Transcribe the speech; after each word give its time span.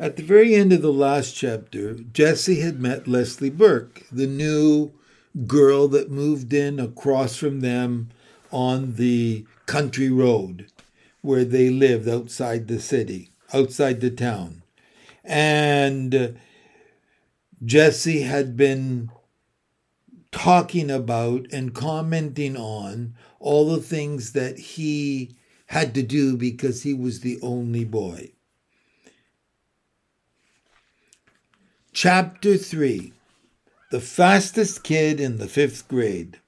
At 0.00 0.16
the 0.16 0.22
very 0.22 0.54
end 0.54 0.72
of 0.72 0.82
the 0.82 0.92
last 0.92 1.34
chapter, 1.34 1.94
Jesse 1.94 2.60
had 2.60 2.80
met 2.80 3.06
Leslie 3.06 3.50
Burke, 3.50 4.06
the 4.10 4.26
new 4.26 4.92
girl 5.46 5.88
that 5.88 6.10
moved 6.10 6.52
in 6.52 6.80
across 6.80 7.36
from 7.36 7.60
them 7.60 8.08
on 8.50 8.94
the 8.94 9.46
country 9.66 10.10
road 10.10 10.66
where 11.20 11.44
they 11.44 11.70
lived 11.70 12.08
outside 12.08 12.66
the 12.68 12.80
city, 12.80 13.30
outside 13.54 14.00
the 14.00 14.10
town. 14.10 14.62
And 15.24 16.14
uh, 16.14 16.28
Jesse 17.64 18.22
had 18.22 18.56
been 18.56 19.10
talking 20.32 20.90
about 20.90 21.46
and 21.52 21.74
commenting 21.74 22.56
on 22.56 23.14
all 23.38 23.70
the 23.70 23.82
things 23.82 24.32
that 24.32 24.58
he 24.58 25.36
had 25.66 25.94
to 25.94 26.02
do 26.02 26.36
because 26.36 26.82
he 26.82 26.92
was 26.92 27.20
the 27.20 27.38
only 27.40 27.84
boy. 27.84 28.32
Chapter 31.94 32.56
3 32.56 33.12
The 33.90 34.00
Fastest 34.00 34.82
Kid 34.82 35.20
in 35.20 35.36
the 35.36 35.46
Fifth 35.46 35.88
Grade. 35.88 36.38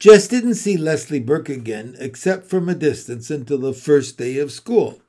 Jess 0.00 0.26
didn't 0.26 0.56
see 0.56 0.76
Leslie 0.76 1.20
Burke 1.20 1.48
again 1.48 1.94
except 2.00 2.48
from 2.48 2.68
a 2.68 2.74
distance 2.74 3.30
until 3.30 3.58
the 3.58 3.72
first 3.72 4.18
day 4.18 4.38
of 4.38 4.50
school, 4.50 5.00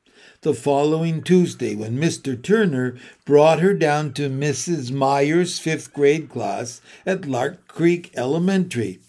the 0.42 0.54
following 0.54 1.24
Tuesday, 1.24 1.74
when 1.74 1.98
Mr. 1.98 2.40
Turner 2.40 2.96
brought 3.26 3.60
her 3.60 3.74
down 3.74 4.14
to 4.14 4.30
Mrs. 4.30 4.92
Myers' 4.92 5.58
fifth 5.58 5.92
grade 5.92 6.30
class 6.30 6.80
at 7.08 7.26
Lark 7.26 7.68
Creek 7.68 8.12
Elementary. 8.16 9.00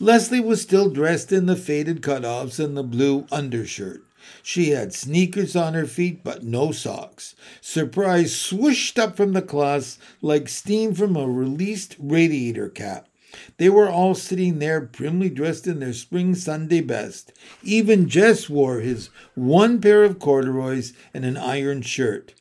Leslie 0.00 0.40
was 0.40 0.62
still 0.62 0.88
dressed 0.88 1.30
in 1.30 1.44
the 1.44 1.56
faded 1.56 2.00
cutoffs 2.00 2.58
and 2.58 2.74
the 2.74 2.82
blue 2.82 3.26
undershirt. 3.30 4.02
She 4.42 4.70
had 4.70 4.92
sneakers 4.92 5.56
on 5.56 5.74
her 5.74 5.86
feet, 5.86 6.22
but 6.22 6.44
no 6.44 6.72
socks. 6.72 7.34
Surprise 7.60 8.32
swooshed 8.32 8.98
up 8.98 9.16
from 9.16 9.32
the 9.32 9.42
class 9.42 9.98
like 10.20 10.48
steam 10.48 10.94
from 10.94 11.16
a 11.16 11.26
released 11.26 11.96
radiator 11.98 12.68
cap. 12.68 13.08
They 13.56 13.68
were 13.70 13.88
all 13.88 14.14
sitting 14.14 14.58
there 14.58 14.80
primly 14.80 15.30
dressed 15.30 15.66
in 15.66 15.80
their 15.80 15.94
spring 15.94 16.34
Sunday 16.34 16.80
best. 16.82 17.32
Even 17.62 18.08
Jess 18.08 18.50
wore 18.50 18.80
his 18.80 19.08
one 19.34 19.80
pair 19.80 20.04
of 20.04 20.18
corduroys 20.18 20.92
and 21.14 21.24
an 21.24 21.36
iron 21.36 21.82
shirt. 21.82 22.34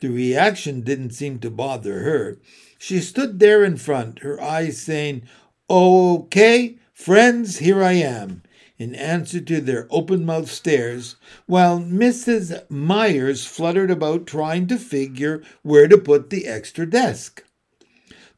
The 0.00 0.08
reaction 0.08 0.80
didn't 0.80 1.10
seem 1.10 1.38
to 1.40 1.50
bother 1.50 2.00
her. 2.00 2.38
She 2.78 3.00
stood 3.00 3.40
there 3.40 3.64
in 3.64 3.76
front, 3.76 4.20
her 4.20 4.40
eyes 4.40 4.80
saying, 4.80 5.22
Okay, 5.68 6.76
friends, 6.94 7.58
here 7.58 7.82
I 7.82 7.92
am 7.92 8.42
in 8.78 8.94
answer 8.94 9.40
to 9.40 9.60
their 9.60 9.88
open 9.90 10.24
mouthed 10.24 10.48
stares, 10.48 11.16
while 11.46 11.80
Mrs. 11.80 12.68
Myers 12.70 13.44
fluttered 13.44 13.90
about 13.90 14.26
trying 14.26 14.66
to 14.68 14.78
figure 14.78 15.42
where 15.62 15.88
to 15.88 15.98
put 15.98 16.30
the 16.30 16.46
extra 16.46 16.88
desk. 16.88 17.42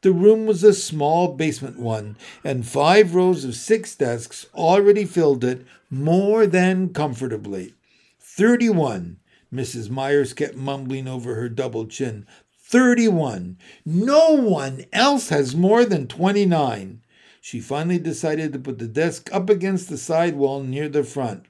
The 0.03 0.13
room 0.13 0.47
was 0.47 0.65
a 0.65 0.73
small 0.73 1.35
basement 1.35 1.79
one, 1.79 2.17
and 2.43 2.67
five 2.67 3.15
rows 3.15 3.45
of 3.45 3.55
six 3.55 3.95
desks 3.95 4.47
already 4.55 5.05
filled 5.05 5.45
it 5.45 5.67
more 5.91 6.47
than 6.47 6.95
comfortably. 6.95 7.75
Thirty 8.19 8.71
one, 8.71 9.19
Mrs. 9.53 9.91
Myers 9.91 10.33
kept 10.33 10.57
mumbling 10.57 11.07
over 11.07 11.35
her 11.35 11.51
double 11.51 11.87
chin. 11.87 12.27
Thirty 12.59 13.09
one. 13.09 13.59
No 13.85 14.31
one 14.31 14.87
else 14.91 15.29
has 15.29 15.55
more 15.55 15.85
than 15.85 16.07
twenty 16.07 16.47
nine 16.47 17.03
she 17.41 17.61
finally 17.61 17.99
decided 17.99 18.53
to 18.53 18.59
put 18.59 18.79
the 18.79 18.87
desk 18.87 19.31
up 19.33 19.49
against 19.49 19.89
the 19.89 19.97
side 19.97 20.37
wall 20.37 20.63
near 20.63 20.89
the 20.89 21.03
front. 21.03 21.47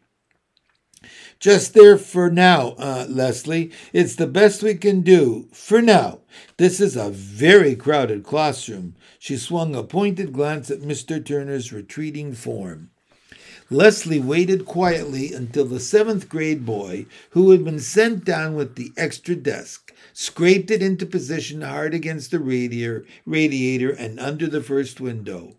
Just 1.39 1.73
there 1.73 1.97
for 1.97 2.31
now, 2.31 2.75
uh, 2.79 3.07
Leslie. 3.09 3.73
It's 3.93 4.17
the 4.17 4.27
best 4.27 4.63
we 4.63 4.75
can 4.75 5.01
do 5.01 5.49
for 5.53 5.81
now. 5.81 6.21
This 6.59 6.81
is 6.81 6.97
a 6.97 7.09
very 7.09 7.75
crowded 7.75 8.23
classroom. 8.23 8.95
She 9.19 9.39
swung 9.39 9.75
a 9.75 9.83
pointed 9.83 10.33
glance 10.33 10.71
at 10.71 10.81
Mr. 10.81 11.25
Turner's 11.25 11.73
retreating 11.73 12.35
form. 12.35 12.91
Leslie 13.71 14.21
waited 14.21 14.67
quietly 14.67 15.33
until 15.33 15.65
the 15.65 15.81
seventh 15.81 16.29
grade 16.29 16.67
boy, 16.67 17.07
who 17.31 17.51
had 17.51 17.65
been 17.65 17.79
sent 17.79 18.25
down 18.25 18.55
with 18.55 18.75
the 18.75 18.93
extra 18.97 19.37
desk, 19.37 19.95
scraped 20.13 20.71
it 20.71 20.83
into 20.83 21.07
position 21.07 21.63
hard 21.63 21.95
against 21.95 22.33
the 22.33 22.41
radiator, 22.41 23.07
radiator 23.25 23.91
and 23.91 24.19
under 24.19 24.49
the 24.49 24.61
first 24.61 25.01
window. 25.01 25.55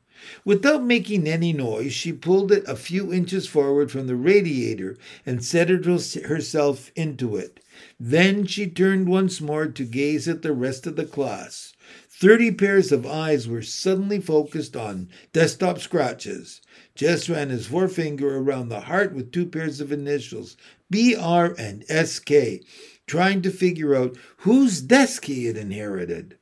Without 0.46 0.84
making 0.84 1.28
any 1.28 1.52
noise, 1.52 1.94
she 1.94 2.14
pulled 2.14 2.52
it 2.52 2.64
a 2.68 2.76
few 2.76 3.12
inches 3.12 3.48
forward 3.48 3.92
from 3.92 4.08
the 4.08 4.16
radiator 4.16 4.98
and 5.26 5.44
settled 5.44 5.86
herself 5.86 6.92
into 6.96 7.36
it. 7.36 7.60
Then 8.00 8.46
she 8.46 8.68
turned 8.68 9.08
once 9.08 9.42
more 9.42 9.68
to 9.68 9.84
gaze 9.84 10.28
at 10.28 10.42
the 10.42 10.54
rest 10.54 10.86
of 10.86 10.96
the 10.96 11.06
class. 11.06 11.74
Thirty 12.10 12.52
pairs 12.52 12.92
of 12.92 13.06
eyes 13.06 13.48
were 13.48 13.64
suddenly 13.64 14.20
focused 14.20 14.76
on 14.76 15.10
desktop 15.34 15.80
scratches. 15.80 16.62
Jess 16.94 17.28
ran 17.28 17.50
his 17.50 17.66
forefinger 17.66 18.38
around 18.38 18.70
the 18.70 18.82
heart 18.82 19.16
with 19.16 19.32
two 19.32 19.48
pairs 19.48 19.82
of 19.82 19.92
initials, 19.92 20.56
BR 20.92 21.56
and 21.58 21.84
SK, 21.90 22.62
trying 23.08 23.42
to 23.42 23.50
figure 23.50 23.96
out 23.96 24.16
whose 24.38 24.82
desk 24.82 25.26
he 25.26 25.46
had 25.46 25.58
inherited. 25.58 26.38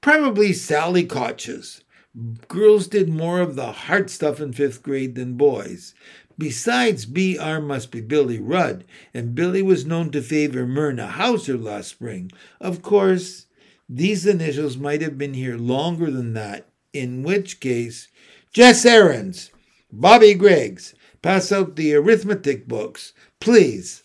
Probably 0.00 0.52
Sally 0.52 1.04
Koch's. 1.04 1.82
Girls 2.48 2.88
did 2.88 3.08
more 3.08 3.40
of 3.40 3.54
the 3.54 3.70
hard 3.72 4.10
stuff 4.10 4.40
in 4.40 4.52
fifth 4.52 4.82
grade 4.82 5.14
than 5.14 5.34
boys. 5.34 5.94
Besides, 6.36 7.06
BR 7.06 7.60
must 7.60 7.90
be 7.90 8.00
Billy 8.00 8.40
Rudd, 8.40 8.84
and 9.14 9.34
Billy 9.34 9.62
was 9.62 9.86
known 9.86 10.10
to 10.10 10.22
favor 10.22 10.66
Myrna 10.66 11.06
Hauser 11.06 11.56
last 11.56 11.88
spring. 11.88 12.32
Of 12.60 12.82
course, 12.82 13.46
these 13.88 14.26
initials 14.26 14.76
might 14.76 15.02
have 15.02 15.18
been 15.18 15.34
here 15.34 15.56
longer 15.56 16.10
than 16.10 16.32
that, 16.34 16.68
in 16.92 17.22
which 17.22 17.60
case, 17.60 18.08
Jess 18.52 18.84
Aarons, 18.84 19.50
Bobby 19.92 20.34
Griggs, 20.34 20.94
pass 21.22 21.52
out 21.52 21.76
the 21.76 21.94
arithmetic 21.94 22.66
books, 22.66 23.12
please. 23.38 24.02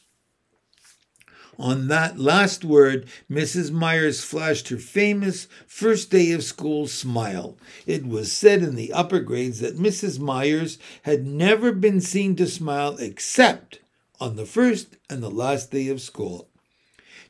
On 1.57 1.87
that 1.87 2.19
last 2.19 2.65
word, 2.65 3.07
Mrs. 3.31 3.71
Myers 3.71 4.23
flashed 4.23 4.67
her 4.69 4.77
famous 4.77 5.47
first 5.65 6.09
day 6.09 6.31
of 6.31 6.43
school 6.43 6.87
smile. 6.87 7.57
It 7.85 8.05
was 8.05 8.31
said 8.31 8.61
in 8.61 8.75
the 8.75 8.91
upper 8.91 9.19
grades 9.19 9.59
that 9.59 9.77
Mrs. 9.77 10.19
Myers 10.19 10.77
had 11.03 11.25
never 11.25 11.71
been 11.71 12.01
seen 12.01 12.35
to 12.35 12.47
smile 12.47 12.97
except 12.97 13.79
on 14.19 14.35
the 14.35 14.45
first 14.45 14.97
and 15.09 15.23
the 15.23 15.31
last 15.31 15.71
day 15.71 15.87
of 15.87 16.01
school. 16.01 16.49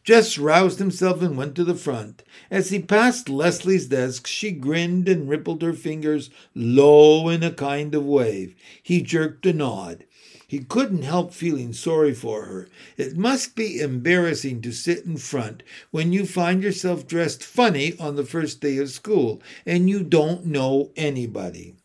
Jess 0.04 0.38
roused 0.38 0.78
himself 0.78 1.22
and 1.24 1.36
went 1.36 1.56
to 1.56 1.64
the 1.64 1.74
front. 1.74 2.22
As 2.52 2.70
he 2.70 2.80
passed 2.80 3.28
Leslie's 3.28 3.88
desk, 3.88 4.28
she 4.28 4.52
grinned 4.52 5.10
and 5.10 5.28
rippled 5.28 5.64
her 5.64 5.74
fingers 5.74 6.30
low 6.54 7.28
in 7.28 7.42
a 7.42 7.52
kind 7.52 7.96
of 7.96 8.06
wave. 8.06 8.56
He 8.84 9.02
jerked 9.02 9.48
a 9.48 9.54
nod. 9.54 10.04
He 10.48 10.60
couldn't 10.60 11.02
help 11.02 11.34
feeling 11.34 11.74
sorry 11.74 12.14
for 12.14 12.46
her. 12.46 12.68
It 12.98 13.18
must 13.18 13.56
be 13.56 13.80
embarrassing 13.80 14.62
to 14.62 14.72
sit 14.72 15.06
in 15.06 15.18
front 15.18 15.64
when 15.92 16.14
you 16.14 16.26
find 16.26 16.62
yourself 16.62 17.08
dressed 17.08 17.44
funny 17.44 17.98
on 18.00 18.16
the 18.16 18.26
first 18.26 18.62
day 18.62 18.78
of 18.78 18.90
school 18.90 19.42
and 19.66 19.90
you 19.90 20.04
don't 20.04 20.46
know 20.46 20.92
anybody. 20.96 21.76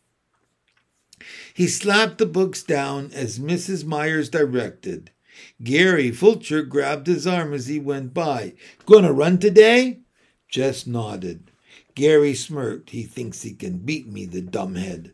He 1.53 1.67
slapped 1.67 2.17
the 2.17 2.25
books 2.25 2.63
down 2.63 3.11
as 3.13 3.39
Mrs. 3.39 3.83
Myers 3.83 4.29
directed. 4.29 5.11
Gary 5.63 6.11
Fulcher 6.11 6.61
grabbed 6.61 7.07
his 7.07 7.25
arm 7.25 7.53
as 7.53 7.67
he 7.67 7.79
went 7.79 8.13
by. 8.13 8.53
Gonna 8.85 9.13
run 9.13 9.39
today? 9.39 9.99
Jess 10.47 10.85
nodded. 10.85 11.51
Gary 11.95 12.33
smirked. 12.33 12.91
He 12.91 13.03
thinks 13.03 13.41
he 13.41 13.53
can 13.53 13.79
beat 13.79 14.07
me, 14.07 14.25
the 14.25 14.41
dumbhead. 14.41 15.11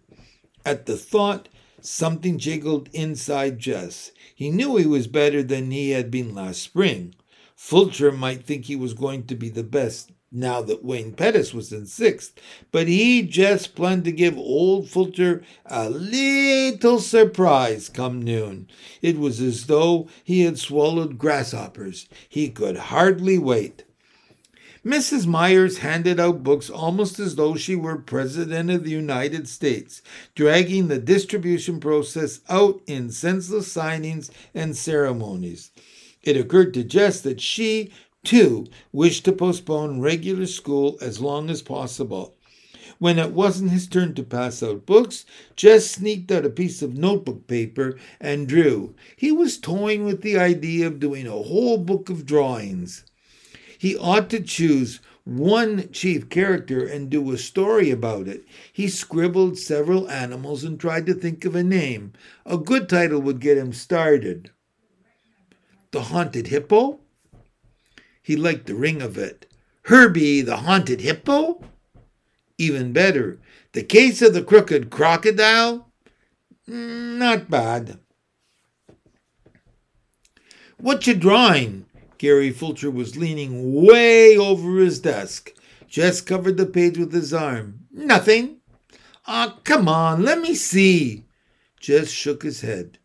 At 0.65 0.85
the 0.85 0.97
thought, 0.97 1.47
Something 1.81 2.39
jiggled 2.39 2.89
inside 2.91 3.59
Jess. 3.59 4.11
He 4.33 4.49
knew 4.49 4.75
he 4.77 4.87
was 4.87 5.07
better 5.07 5.43
than 5.43 5.71
he 5.71 5.91
had 5.91 6.09
been 6.09 6.33
last 6.33 6.61
spring. 6.61 7.13
Fulcher 7.55 8.11
might 8.11 8.45
think 8.45 8.65
he 8.65 8.75
was 8.75 8.93
going 8.93 9.25
to 9.27 9.35
be 9.35 9.49
the 9.49 9.63
best 9.63 10.11
now 10.31 10.61
that 10.61 10.83
Wayne 10.83 11.13
Pettis 11.13 11.53
was 11.53 11.71
in 11.71 11.85
sixth, 11.85 12.33
but 12.71 12.87
he 12.87 13.21
just 13.21 13.75
planned 13.75 14.03
to 14.05 14.11
give 14.11 14.37
old 14.37 14.89
Fulcher 14.89 15.43
a 15.65 15.89
little 15.89 16.99
surprise 16.99 17.89
come 17.89 18.21
noon. 18.21 18.67
It 19.01 19.17
was 19.17 19.39
as 19.39 19.67
though 19.67 20.07
he 20.23 20.41
had 20.41 20.59
swallowed 20.59 21.17
grasshoppers. 21.17 22.07
He 22.27 22.49
could 22.49 22.77
hardly 22.77 23.37
wait. 23.37 23.85
Mrs. 24.87 25.27
Myers 25.27 25.79
handed 25.79 26.17
out 26.17 26.45
books 26.45 26.69
almost 26.69 27.19
as 27.19 27.35
though 27.35 27.55
she 27.55 27.75
were 27.75 27.97
President 27.97 28.71
of 28.71 28.85
the 28.85 28.89
United 28.89 29.45
States, 29.49 30.01
dragging 30.33 30.87
the 30.87 30.97
distribution 30.97 31.81
process 31.81 32.39
out 32.47 32.81
in 32.87 33.11
senseless 33.11 33.67
signings 33.75 34.29
and 34.53 34.77
ceremonies. 34.77 35.71
It 36.23 36.37
occurred 36.37 36.73
to 36.75 36.85
Jess 36.85 37.19
that 37.19 37.41
she, 37.41 37.91
too, 38.23 38.67
wished 38.93 39.25
to 39.25 39.33
postpone 39.33 39.99
regular 39.99 40.45
school 40.45 40.97
as 41.01 41.19
long 41.19 41.49
as 41.49 41.61
possible. 41.61 42.33
When 42.97 43.19
it 43.19 43.33
wasn't 43.33 43.71
his 43.71 43.87
turn 43.87 44.13
to 44.13 44.23
pass 44.23 44.63
out 44.63 44.85
books, 44.85 45.25
Jess 45.57 45.91
sneaked 45.91 46.31
out 46.31 46.45
a 46.45 46.49
piece 46.49 46.81
of 46.81 46.97
notebook 46.97 47.45
paper 47.47 47.99
and 48.21 48.47
drew. 48.47 48.95
He 49.17 49.33
was 49.33 49.57
toying 49.57 50.05
with 50.05 50.21
the 50.21 50.37
idea 50.37 50.87
of 50.87 51.01
doing 51.01 51.27
a 51.27 51.31
whole 51.31 51.77
book 51.77 52.09
of 52.09 52.25
drawings. 52.25 53.03
He 53.77 53.97
ought 53.97 54.29
to 54.31 54.41
choose 54.41 54.99
one 55.23 55.89
chief 55.91 56.29
character 56.29 56.85
and 56.85 57.09
do 57.09 57.31
a 57.31 57.37
story 57.37 57.91
about 57.91 58.27
it. 58.27 58.45
He 58.71 58.87
scribbled 58.87 59.57
several 59.57 60.09
animals 60.09 60.63
and 60.63 60.79
tried 60.79 61.05
to 61.07 61.13
think 61.13 61.43
of 61.43 61.55
a 61.55 61.63
name. 61.63 62.13
A 62.45 62.57
good 62.57 62.87
title 62.87 63.21
would 63.21 63.41
get 63.41 63.57
him 63.57 63.73
started. 63.73 64.51
The 65.91 66.03
Haunted 66.03 66.47
Hippo? 66.47 66.99
He 68.21 68.35
liked 68.35 68.67
the 68.67 68.75
ring 68.75 69.01
of 69.01 69.17
it. 69.17 69.51
Herbie 69.83 70.41
the 70.41 70.57
Haunted 70.57 71.01
Hippo? 71.01 71.63
Even 72.57 72.91
better, 72.91 73.39
The 73.73 73.83
Case 73.83 74.21
of 74.21 74.33
the 74.33 74.43
Crooked 74.43 74.89
Crocodile? 74.89 75.87
Mm, 76.69 77.17
not 77.17 77.49
bad. 77.49 77.99
What 80.77 81.07
you 81.07 81.13
drawing? 81.13 81.86
Gary 82.17 82.51
Fulcher 82.51 82.89
was 82.89 83.17
leaning 83.17 83.85
way 83.85 84.37
over 84.37 84.77
his 84.77 84.99
desk. 84.99 85.53
Jess 85.87 86.21
covered 86.21 86.57
the 86.57 86.65
page 86.65 86.97
with 86.97 87.13
his 87.13 87.33
arm. 87.33 87.87
Nothing. 87.91 88.57
Ah, 89.25 89.55
oh, 89.55 89.59
come 89.63 89.87
on, 89.87 90.23
let 90.23 90.39
me 90.39 90.55
see. 90.55 91.25
Jess 91.79 92.09
shook 92.09 92.43
his 92.43 92.61
head. 92.61 92.97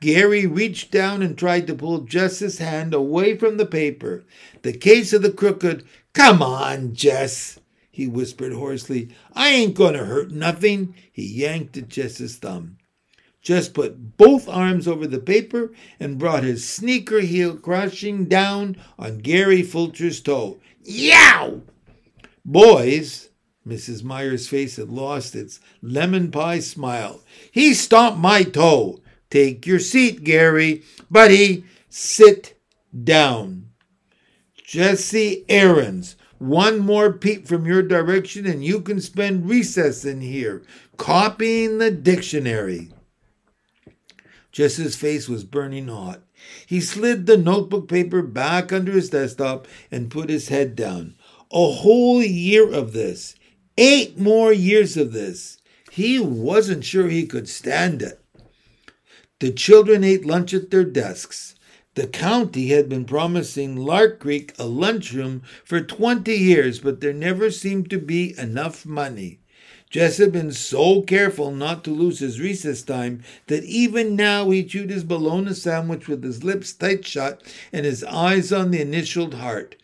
Gary 0.00 0.46
reached 0.46 0.90
down 0.90 1.22
and 1.22 1.36
tried 1.36 1.66
to 1.66 1.74
pull 1.74 2.00
Jess's 2.00 2.58
hand 2.58 2.94
away 2.94 3.36
from 3.36 3.56
the 3.56 3.66
paper. 3.66 4.24
The 4.62 4.72
case 4.72 5.12
of 5.12 5.22
the 5.22 5.32
crooked. 5.32 5.84
Come 6.12 6.42
on, 6.42 6.94
Jess, 6.94 7.58
he 7.90 8.06
whispered 8.06 8.52
hoarsely. 8.52 9.08
I 9.32 9.50
ain't 9.50 9.74
going 9.74 9.94
to 9.94 10.04
hurt 10.04 10.30
nothing. 10.30 10.94
He 11.12 11.24
yanked 11.26 11.76
at 11.76 11.88
Jess's 11.88 12.36
thumb. 12.36 12.78
Jess 13.48 13.70
put 13.70 14.18
both 14.18 14.46
arms 14.46 14.86
over 14.86 15.06
the 15.06 15.18
paper 15.18 15.72
and 15.98 16.18
brought 16.18 16.42
his 16.42 16.68
sneaker 16.68 17.20
heel 17.20 17.56
crashing 17.56 18.26
down 18.26 18.76
on 18.98 19.20
Gary 19.20 19.62
Fulcher's 19.62 20.20
toe. 20.20 20.60
Yow! 20.84 21.62
Boys, 22.44 23.30
Mrs. 23.66 24.04
Myers' 24.04 24.48
face 24.48 24.76
had 24.76 24.90
lost 24.90 25.34
its 25.34 25.60
lemon 25.80 26.30
pie 26.30 26.58
smile. 26.58 27.22
He 27.50 27.72
stomped 27.72 28.18
my 28.18 28.42
toe. 28.42 29.00
Take 29.30 29.66
your 29.66 29.78
seat, 29.78 30.24
Gary. 30.24 30.82
Buddy, 31.10 31.64
sit 31.88 32.60
down. 33.02 33.70
Jesse 34.62 35.46
Aarons, 35.48 36.16
one 36.36 36.80
more 36.80 37.14
peep 37.14 37.48
from 37.48 37.64
your 37.64 37.82
direction 37.82 38.44
and 38.44 38.62
you 38.62 38.82
can 38.82 39.00
spend 39.00 39.48
recess 39.48 40.04
in 40.04 40.20
here, 40.20 40.62
copying 40.98 41.78
the 41.78 41.90
dictionary. 41.90 42.90
Jesse's 44.58 44.96
face 44.96 45.28
was 45.28 45.44
burning 45.44 45.86
hot. 45.86 46.24
He 46.66 46.80
slid 46.80 47.26
the 47.26 47.36
notebook 47.36 47.86
paper 47.86 48.22
back 48.22 48.72
under 48.72 48.90
his 48.90 49.10
desktop 49.10 49.68
and 49.88 50.10
put 50.10 50.30
his 50.30 50.48
head 50.48 50.74
down. 50.74 51.14
A 51.52 51.70
whole 51.70 52.24
year 52.24 52.68
of 52.68 52.92
this. 52.92 53.36
Eight 53.76 54.18
more 54.18 54.52
years 54.52 54.96
of 54.96 55.12
this. 55.12 55.58
He 55.92 56.18
wasn't 56.18 56.84
sure 56.84 57.06
he 57.06 57.24
could 57.24 57.48
stand 57.48 58.02
it. 58.02 58.20
The 59.38 59.52
children 59.52 60.02
ate 60.02 60.26
lunch 60.26 60.52
at 60.52 60.72
their 60.72 60.82
desks. 60.82 61.54
The 61.94 62.08
county 62.08 62.70
had 62.70 62.88
been 62.88 63.04
promising 63.04 63.76
Lark 63.76 64.18
Creek 64.18 64.54
a 64.58 64.66
lunchroom 64.66 65.42
for 65.64 65.80
20 65.80 66.32
years, 66.36 66.80
but 66.80 67.00
there 67.00 67.12
never 67.12 67.52
seemed 67.52 67.90
to 67.90 67.98
be 68.00 68.36
enough 68.36 68.84
money. 68.84 69.38
Jess 69.90 70.18
had 70.18 70.32
been 70.32 70.52
so 70.52 71.00
careful 71.02 71.50
not 71.50 71.82
to 71.84 71.90
lose 71.90 72.18
his 72.18 72.40
recess 72.40 72.82
time 72.82 73.22
that 73.46 73.64
even 73.64 74.14
now 74.14 74.50
he 74.50 74.62
chewed 74.62 74.90
his 74.90 75.04
bologna 75.04 75.54
sandwich 75.54 76.06
with 76.08 76.22
his 76.22 76.44
lips 76.44 76.72
tight 76.72 77.06
shut 77.06 77.42
and 77.72 77.86
his 77.86 78.04
eyes 78.04 78.52
on 78.52 78.70
the 78.70 78.82
initialed 78.82 79.34
heart. 79.34 79.76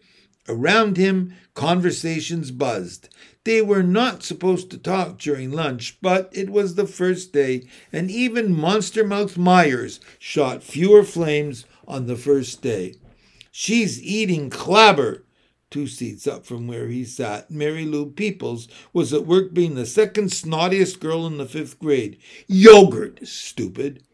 Around 0.46 0.98
him, 0.98 1.34
conversations 1.54 2.50
buzzed. 2.50 3.08
They 3.44 3.62
were 3.62 3.82
not 3.82 4.22
supposed 4.22 4.70
to 4.70 4.78
talk 4.78 5.18
during 5.18 5.50
lunch, 5.50 5.98
but 6.02 6.30
it 6.32 6.50
was 6.50 6.74
the 6.74 6.86
first 6.86 7.32
day, 7.32 7.66
and 7.92 8.10
even 8.10 8.54
Monster 8.54 9.04
Mouth 9.04 9.38
Myers 9.38 10.00
shot 10.18 10.62
fewer 10.62 11.02
flames 11.02 11.64
on 11.88 12.06
the 12.06 12.16
first 12.16 12.60
day. 12.60 12.94
She's 13.50 14.02
eating 14.02 14.50
clabber. 14.50 15.24
Two 15.74 15.88
seats 15.88 16.28
up 16.28 16.46
from 16.46 16.68
where 16.68 16.86
he 16.86 17.04
sat, 17.04 17.50
Mary 17.50 17.84
Lou 17.84 18.08
Peoples 18.08 18.68
was 18.92 19.12
at 19.12 19.26
work 19.26 19.52
being 19.52 19.74
the 19.74 19.84
second 19.84 20.28
snottiest 20.28 21.00
girl 21.00 21.26
in 21.26 21.36
the 21.36 21.46
fifth 21.46 21.80
grade. 21.80 22.16
Yogurt, 22.46 23.26
stupid. 23.26 24.04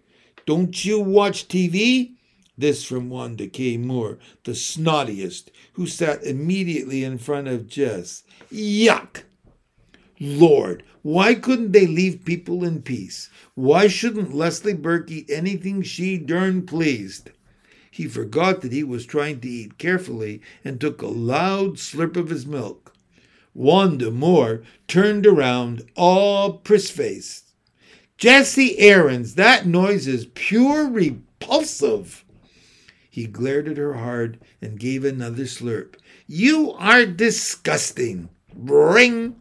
Don't 0.46 0.86
you 0.86 0.98
watch 0.98 1.48
TV? 1.48 2.14
This 2.56 2.82
from 2.82 3.10
Wanda 3.10 3.46
Kay 3.46 3.76
Moore, 3.76 4.18
the 4.44 4.52
snottiest, 4.52 5.50
who 5.74 5.86
sat 5.86 6.24
immediately 6.24 7.04
in 7.04 7.18
front 7.18 7.46
of 7.46 7.68
Jess. 7.68 8.22
Yuck! 8.50 9.24
Lord, 10.18 10.82
why 11.02 11.34
couldn't 11.34 11.72
they 11.72 11.86
leave 11.86 12.24
people 12.24 12.64
in 12.64 12.80
peace? 12.80 13.28
Why 13.54 13.86
shouldn't 13.86 14.32
Leslie 14.32 14.72
Burke 14.72 15.10
eat 15.10 15.28
anything 15.28 15.82
she 15.82 16.16
darn 16.16 16.64
pleased? 16.64 17.32
He 17.90 18.06
forgot 18.06 18.60
that 18.62 18.72
he 18.72 18.84
was 18.84 19.04
trying 19.04 19.40
to 19.40 19.48
eat 19.48 19.78
carefully 19.78 20.40
and 20.64 20.80
took 20.80 21.02
a 21.02 21.08
loud 21.08 21.74
slurp 21.74 22.16
of 22.16 22.30
his 22.30 22.46
milk. 22.46 22.94
Wanda 23.52 24.10
Moore 24.12 24.62
turned 24.86 25.26
around, 25.26 25.82
all 25.96 26.52
priss-faced. 26.54 27.52
Jesse 28.16 28.78
Aarons, 28.78 29.34
that 29.34 29.66
noise 29.66 30.06
is 30.06 30.26
pure 30.34 30.88
repulsive. 30.88 32.24
He 33.10 33.26
glared 33.26 33.66
at 33.66 33.76
her 33.76 33.94
hard 33.94 34.38
and 34.62 34.78
gave 34.78 35.04
another 35.04 35.44
slurp. 35.44 35.96
You 36.28 36.72
are 36.74 37.06
disgusting. 37.06 38.28
Ring! 38.54 39.40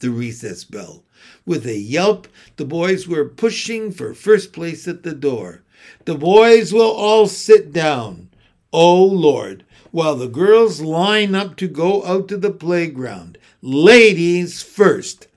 The 0.00 0.10
recess 0.10 0.64
bell. 0.64 1.04
With 1.46 1.66
a 1.66 1.78
yelp, 1.78 2.28
the 2.56 2.66
boys 2.66 3.08
were 3.08 3.24
pushing 3.24 3.90
for 3.90 4.12
first 4.12 4.52
place 4.52 4.86
at 4.86 5.02
the 5.02 5.14
door. 5.14 5.62
The 6.04 6.14
boys 6.14 6.72
will 6.72 6.90
all 6.90 7.26
sit 7.26 7.72
down. 7.72 8.30
Oh 8.72 9.04
Lord, 9.04 9.64
while 9.90 10.16
the 10.16 10.28
girls 10.28 10.80
line 10.80 11.34
up 11.34 11.56
to 11.56 11.68
go 11.68 12.04
out 12.04 12.28
to 12.28 12.36
the 12.36 12.50
playground. 12.50 13.38
Ladies 13.62 14.62
first. 14.62 15.28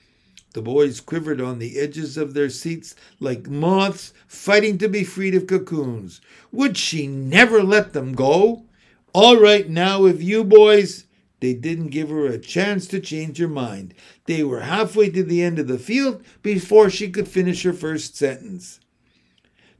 The 0.53 0.61
boys 0.61 0.99
quivered 0.99 1.39
on 1.39 1.59
the 1.59 1.79
edges 1.79 2.17
of 2.17 2.33
their 2.33 2.49
seats 2.49 2.95
like 3.19 3.47
moths 3.47 4.13
fighting 4.27 4.77
to 4.79 4.89
be 4.89 5.03
freed 5.03 5.35
of 5.35 5.47
cocoons. 5.47 6.21
Would 6.51 6.75
she 6.75 7.07
never 7.07 7.63
let 7.63 7.93
them 7.93 8.13
go? 8.13 8.65
All 9.13 9.39
right, 9.39 9.69
now, 9.69 10.05
if 10.05 10.21
you 10.21 10.43
boys. 10.43 11.05
They 11.39 11.53
didn't 11.53 11.87
give 11.87 12.09
her 12.09 12.25
a 12.25 12.37
chance 12.37 12.85
to 12.87 12.99
change 12.99 13.37
her 13.37 13.47
mind. 13.47 13.93
They 14.25 14.43
were 14.43 14.61
halfway 14.61 15.09
to 15.11 15.23
the 15.23 15.41
end 15.41 15.57
of 15.57 15.67
the 15.67 15.79
field 15.79 16.23
before 16.41 16.89
she 16.89 17.09
could 17.09 17.27
finish 17.27 17.63
her 17.63 17.73
first 17.73 18.17
sentence. 18.17 18.79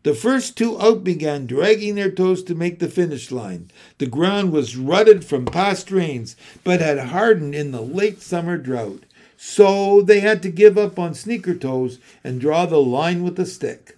The 0.04 0.14
first 0.14 0.56
two 0.56 0.80
out 0.80 1.04
began 1.04 1.46
dragging 1.46 1.96
their 1.96 2.12
toes 2.12 2.42
to 2.44 2.56
make 2.56 2.80
the 2.80 2.88
finish 2.88 3.32
line. 3.32 3.70
The 3.98 4.06
ground 4.06 4.54
was 4.54 4.78
rutted 4.78 5.26
from 5.26 5.46
past 5.46 5.92
rains, 5.92 6.38
but 6.64 6.80
had 6.80 7.00
hardened 7.00 7.54
in 7.54 7.72
the 7.72 7.82
late 7.82 8.22
summer 8.22 8.58
drought. 8.58 9.04
So 9.36 10.02
they 10.02 10.22
had 10.22 10.42
to 10.44 10.50
give 10.50 10.78
up 10.78 10.98
on 10.98 11.14
sneaker 11.14 11.54
toes 11.54 12.00
and 12.24 12.40
draw 12.40 12.66
the 12.66 12.82
line 12.82 13.24
with 13.24 13.38
a 13.40 13.46
stick. 13.46 13.98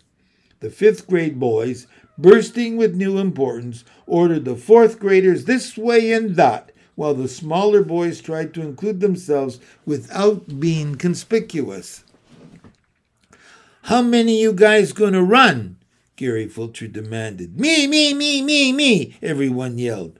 The 0.60 0.72
fifth 0.72 1.08
grade 1.08 1.40
boys, 1.40 1.86
bursting 2.18 2.78
with 2.78 2.96
new 2.96 3.20
importance, 3.20 3.84
ordered 4.08 4.46
the 4.46 4.56
fourth 4.56 5.00
graders 5.00 5.46
this 5.46 5.78
way 5.78 6.12
and 6.14 6.36
that, 6.36 6.72
while 6.96 7.14
the 7.14 7.28
smaller 7.28 7.84
boys 7.84 8.22
tried 8.22 8.54
to 8.56 8.62
include 8.62 9.02
themselves 9.02 9.60
without 9.86 10.60
being 10.60 10.96
conspicuous. 10.96 12.04
How 13.84 14.02
many 14.02 14.42
you 14.42 14.54
guys 14.54 14.94
gonna 14.94 15.24
run? 15.24 15.78
Gary 16.22 16.48
Fulcher 16.48 16.88
demanded. 16.88 17.60
Me, 17.60 17.88
me, 17.88 18.14
me, 18.14 18.44
me, 18.44 18.72
me, 18.72 19.18
everyone 19.24 19.80
yelled. 19.80 20.20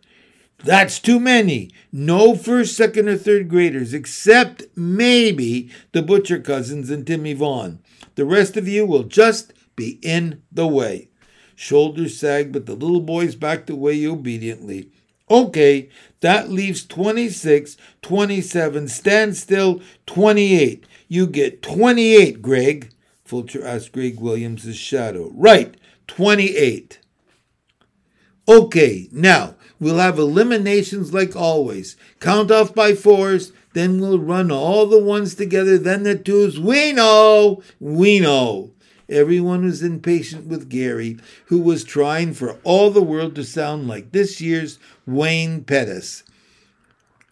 That's 0.64 0.98
too 0.98 1.20
many. 1.20 1.70
No 1.92 2.34
first, 2.34 2.76
second, 2.76 3.08
or 3.08 3.18
third 3.18 3.48
graders, 3.48 3.94
except 3.94 4.64
maybe 4.76 5.70
the 5.92 6.02
Butcher 6.02 6.40
cousins 6.40 6.90
and 6.90 7.06
Timmy 7.06 7.34
Vaughn. 7.34 7.84
The 8.16 8.26
rest 8.26 8.58
of 8.58 8.68
you 8.68 8.84
will 8.84 9.04
just 9.04 9.54
be 9.76 10.00
in 10.02 10.42
the 10.52 10.66
way. 10.66 11.10
Shoulders 11.56 12.18
sagged, 12.18 12.52
but 12.52 12.66
the 12.66 12.74
little 12.74 13.02
boys 13.02 13.36
backed 13.36 13.70
away 13.70 14.08
obediently. 14.08 14.90
Okay, 15.30 15.90
that 16.22 16.50
leaves 16.50 16.84
26, 16.84 17.78
27, 18.02 18.88
stand 18.88 19.38
still, 19.38 19.84
28. 20.08 20.84
You 21.08 21.28
get 21.28 21.62
28, 21.62 22.42
Greg. 22.42 22.92
Fulcher 23.24 23.64
asked 23.64 23.92
Greg 23.92 24.20
Williams' 24.20 24.76
shadow. 24.76 25.32
Right, 25.36 25.78
28. 26.16 27.00
Okay, 28.48 29.08
now, 29.12 29.56
We'll 29.82 29.98
have 29.98 30.20
eliminations 30.20 31.12
like 31.12 31.36
always. 31.36 31.98
Count 32.20 32.52
off 32.52 32.76
by 32.76 32.94
fours, 32.94 33.52
then 33.74 34.00
we'll 34.00 34.20
run 34.20 34.52
all 34.52 34.86
the 34.86 35.04
ones 35.04 35.34
together, 35.34 35.80
then 35.80 36.04
the 36.04 36.16
twos. 36.16 36.60
We 36.60 36.94
know! 36.94 37.64
We 37.80 38.20
know! 38.20 38.74
Everyone 39.10 39.66
was 39.66 39.82
impatient 39.82 40.46
with 40.46 40.70
Gary, 40.70 41.18
who 41.48 41.60
was 41.60 41.84
trying 41.84 42.36
for 42.36 42.60
all 42.64 42.92
the 42.92 43.02
world 43.02 43.34
to 43.36 43.44
sound 43.44 43.88
like 43.88 44.12
this 44.12 44.40
year's 44.40 44.78
Wayne 45.08 45.64
Pettis. 45.64 46.24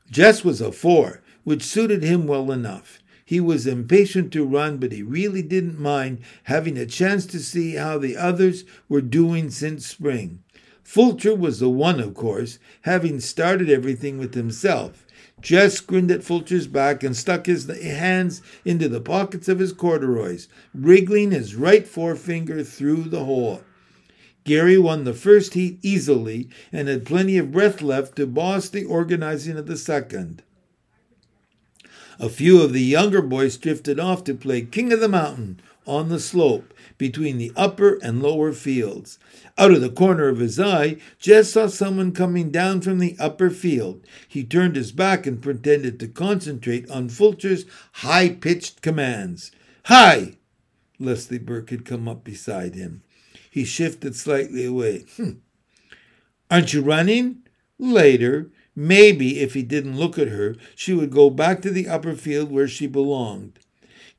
Jess 0.10 0.44
was 0.44 0.60
a 0.60 0.72
four, 0.72 1.22
which 1.44 1.62
suited 1.62 2.02
him 2.02 2.26
well 2.26 2.52
enough. 2.52 2.99
He 3.30 3.40
was 3.40 3.68
impatient 3.68 4.34
to 4.34 4.44
run, 4.44 4.78
but 4.78 4.92
he 4.92 5.04
really 5.04 5.44
didn't 5.44 5.80
mind 5.80 6.18
having 6.46 6.80
a 6.80 6.88
chance 6.88 7.28
to 7.28 7.38
see 7.38 7.76
how 7.76 8.00
the 8.00 8.18
others 8.18 8.64
were 8.88 9.02
doing 9.02 9.52
since 9.52 9.86
spring. 9.86 10.40
Fulcher 10.82 11.36
was 11.36 11.60
the 11.60 11.70
one, 11.70 12.00
of 12.00 12.16
course, 12.16 12.58
having 12.82 13.20
started 13.20 13.70
everything 13.70 14.18
with 14.18 14.34
himself. 14.34 15.06
Jess 15.42 15.80
grinned 15.80 16.10
at 16.10 16.24
Fulcher's 16.24 16.66
back 16.66 17.04
and 17.04 17.16
stuck 17.16 17.46
his 17.46 17.68
hands 17.68 18.42
into 18.66 18.90
the 18.90 19.00
pockets 19.00 19.48
of 19.48 19.60
his 19.60 19.74
corduroys, 19.74 20.48
wriggling 20.74 21.30
his 21.30 21.54
right 21.54 21.88
forefinger 21.88 22.64
through 22.64 23.04
the 23.04 23.26
hole. 23.26 23.62
Gary 24.44 24.80
won 24.80 25.04
the 25.04 25.14
first 25.14 25.54
heat 25.54 25.78
easily 25.84 26.50
and 26.72 26.88
had 26.88 27.06
plenty 27.06 27.38
of 27.38 27.52
breath 27.52 27.84
left 27.84 28.16
to 28.16 28.26
boss 28.26 28.70
the 28.70 28.86
organizing 28.86 29.56
of 29.56 29.68
the 29.68 29.78
second. 29.78 30.42
A 32.20 32.28
few 32.28 32.62
of 32.62 32.74
the 32.74 32.82
younger 32.82 33.22
boys 33.22 33.56
drifted 33.56 33.98
off 33.98 34.26
to 34.26 34.34
play 34.34 34.62
King 34.64 34.92
of 34.92 35.00
the 35.00 35.08
Mountain 35.08 35.62
on 35.88 36.10
the 36.10 36.20
slope 36.20 36.74
between 36.98 37.38
the 37.38 37.54
upper 37.56 37.98
and 38.04 38.22
lower 38.22 38.52
fields. 38.52 39.18
Out 39.58 39.72
of 39.72 39.80
the 39.80 39.90
corner 39.90 40.28
of 40.28 40.40
his 40.40 40.60
eye, 40.60 40.98
Jess 41.18 41.52
saw 41.52 41.68
someone 41.68 42.12
coming 42.12 42.52
down 42.52 42.82
from 42.82 43.00
the 43.00 43.16
upper 43.20 43.50
field. 43.50 44.06
He 44.28 44.44
turned 44.44 44.76
his 44.76 44.92
back 44.92 45.26
and 45.26 45.42
pretended 45.42 45.98
to 46.00 46.10
concentrate 46.10 46.92
on 46.92 47.08
Fulcher's 47.08 47.66
high 47.94 48.30
pitched 48.30 48.82
commands. 48.82 49.52
Hi! 49.86 50.36
Leslie 51.00 51.40
Burke 51.40 51.70
had 51.70 51.86
come 51.86 52.10
up 52.10 52.26
beside 52.26 52.76
him. 52.76 53.02
He 53.50 53.64
shifted 53.64 54.16
slightly 54.16 54.66
away. 54.66 55.06
Hm. 55.16 55.42
Aren't 56.52 56.74
you 56.74 56.82
running? 56.82 57.44
Later. 57.78 58.52
Maybe 58.82 59.42
if 59.42 59.56
he 59.56 59.62
didn't 59.62 59.98
look 59.98 60.18
at 60.18 60.30
her, 60.30 60.56
she 60.74 60.94
would 60.94 61.12
go 61.12 61.30
back 61.30 61.62
to 61.64 61.70
the 61.70 61.90
upper 61.90 62.16
field 62.16 62.50
where 62.50 62.70
she 62.70 62.88
belonged. 62.88 63.60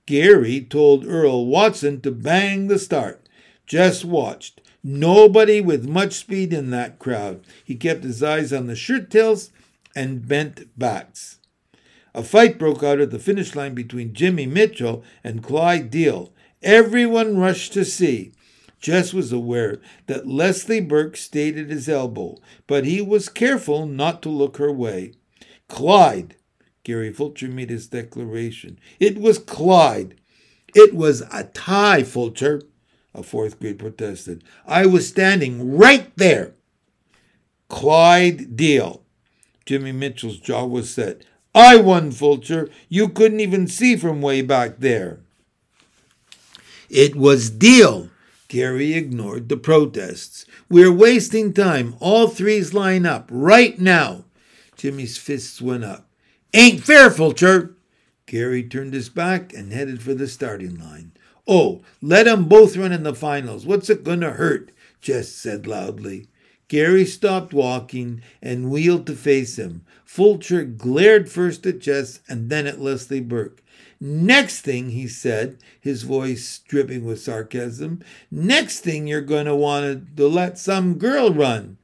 Gary 0.04 0.60
told 0.60 1.06
Earl 1.06 1.46
Watson 1.46 2.02
to 2.02 2.10
bang 2.10 2.66
the 2.66 2.78
start. 2.78 3.26
Jess 3.64 4.04
watched. 4.04 4.60
Nobody 4.84 5.62
with 5.62 5.88
much 5.88 6.12
speed 6.12 6.52
in 6.52 6.68
that 6.72 6.98
crowd. 6.98 7.40
He 7.64 7.74
kept 7.74 8.04
his 8.04 8.22
eyes 8.22 8.52
on 8.52 8.66
the 8.66 8.76
shirt 8.76 9.10
tails 9.10 9.50
and 9.96 10.28
bent 10.28 10.78
backs. 10.78 11.38
A 12.14 12.22
fight 12.22 12.58
broke 12.58 12.82
out 12.82 13.00
at 13.00 13.10
the 13.10 13.18
finish 13.18 13.54
line 13.54 13.72
between 13.72 14.12
Jimmy 14.12 14.44
Mitchell 14.44 15.02
and 15.24 15.42
Clyde 15.42 15.90
Deal. 15.90 16.34
Everyone 16.62 17.38
rushed 17.38 17.72
to 17.72 17.84
see. 17.86 18.32
Jess 18.80 19.12
was 19.12 19.32
aware 19.32 19.78
that 20.06 20.26
Leslie 20.26 20.80
Burke 20.80 21.16
stayed 21.16 21.58
at 21.58 21.68
his 21.68 21.88
elbow, 21.88 22.38
but 22.66 22.86
he 22.86 23.02
was 23.02 23.28
careful 23.28 23.86
not 23.86 24.22
to 24.22 24.28
look 24.30 24.56
her 24.56 24.72
way. 24.72 25.12
Clyde, 25.68 26.36
Gary 26.82 27.12
Fulcher 27.12 27.48
made 27.48 27.70
his 27.70 27.88
declaration. 27.88 28.78
It 28.98 29.18
was 29.18 29.38
Clyde. 29.38 30.16
It 30.74 30.94
was 30.94 31.22
a 31.32 31.44
tie, 31.44 32.02
Fulcher, 32.02 32.62
a 33.14 33.22
fourth 33.22 33.60
grade 33.60 33.78
protested. 33.78 34.42
I 34.66 34.86
was 34.86 35.06
standing 35.06 35.76
right 35.76 36.10
there. 36.16 36.54
Clyde 37.68 38.56
Deal. 38.56 39.02
Jimmy 39.66 39.92
Mitchell's 39.92 40.38
jaw 40.38 40.64
was 40.64 40.92
set. 40.92 41.22
I 41.54 41.76
won, 41.76 42.12
Fulcher. 42.12 42.70
You 42.88 43.08
couldn't 43.08 43.40
even 43.40 43.66
see 43.66 43.96
from 43.96 44.22
way 44.22 44.42
back 44.42 44.78
there. 44.78 45.20
It 46.88 47.14
was 47.14 47.50
Deal, 47.50 48.08
Gary 48.50 48.94
ignored 48.94 49.48
the 49.48 49.56
protests. 49.56 50.44
We're 50.68 50.92
wasting 50.92 51.52
time. 51.52 51.94
All 52.00 52.26
threes 52.26 52.74
line 52.74 53.06
up 53.06 53.28
right 53.30 53.78
now. 53.78 54.24
Jimmy's 54.76 55.16
fists 55.16 55.62
went 55.62 55.84
up. 55.84 56.08
Ain't 56.52 56.82
fair, 56.82 57.12
Fulcher. 57.12 57.76
Gary 58.26 58.64
turned 58.64 58.92
his 58.92 59.08
back 59.08 59.54
and 59.54 59.72
headed 59.72 60.02
for 60.02 60.14
the 60.14 60.26
starting 60.26 60.76
line. 60.80 61.12
Oh, 61.46 61.82
let 62.02 62.26
'em 62.26 62.46
both 62.46 62.76
run 62.76 62.90
in 62.90 63.04
the 63.04 63.14
finals. 63.14 63.66
What's 63.66 63.88
it 63.88 64.02
gonna 64.02 64.32
hurt? 64.32 64.72
Jess 65.00 65.28
said 65.28 65.68
loudly. 65.68 66.26
Gary 66.66 67.04
stopped 67.04 67.54
walking 67.54 68.20
and 68.42 68.68
wheeled 68.68 69.06
to 69.06 69.14
face 69.14 69.60
him. 69.60 69.82
Fulcher 70.04 70.64
glared 70.64 71.30
first 71.30 71.64
at 71.66 71.78
Jess 71.78 72.18
and 72.28 72.50
then 72.50 72.66
at 72.66 72.80
Leslie 72.80 73.20
Burke. 73.20 73.62
Next 74.00 74.62
thing, 74.62 74.90
he 74.90 75.06
said, 75.06 75.58
his 75.78 76.04
voice 76.04 76.60
dripping 76.66 77.04
with 77.04 77.20
sarcasm, 77.20 78.02
next 78.30 78.80
thing 78.80 79.06
you're 79.06 79.20
going 79.20 79.44
to 79.44 79.54
want 79.54 80.16
to 80.16 80.26
let 80.26 80.56
some 80.56 80.94
girl 80.94 81.30
run. 81.30 81.76